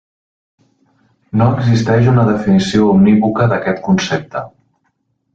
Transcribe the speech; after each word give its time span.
No 1.41 1.49
existeix 1.57 2.09
una 2.13 2.23
definició 2.29 2.87
unívoca 2.93 3.47
d'aquest 3.51 3.83
concepte. 3.89 4.43